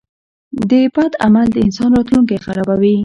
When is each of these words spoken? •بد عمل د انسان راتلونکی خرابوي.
•بد 0.95 1.11
عمل 1.25 1.47
د 1.51 1.57
انسان 1.65 1.89
راتلونکی 1.97 2.37
خرابوي. 2.45 2.95